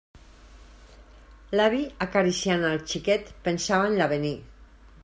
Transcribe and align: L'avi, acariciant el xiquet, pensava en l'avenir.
L'avi, 1.61 1.83
acariciant 2.07 2.67
el 2.71 2.81
xiquet, 2.95 3.31
pensava 3.51 3.89
en 3.93 4.01
l'avenir. 4.03 4.35